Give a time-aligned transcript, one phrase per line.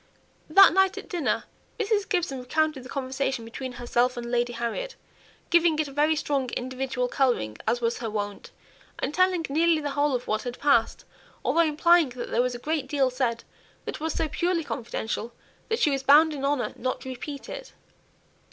[0.49, 1.43] That night at dinner,
[1.79, 2.09] Mrs.
[2.09, 4.95] Gibson recounted the conversation between herself and Lady Harriet,
[5.51, 8.49] giving it a very strong individual colouring, as was her wont,
[8.97, 11.05] and telling nearly the whole of what had passed,
[11.45, 13.43] although implying that there was a great deal said
[13.83, 15.33] which was so purely confidential,
[15.69, 17.73] that she was bound in honour not to repeat it.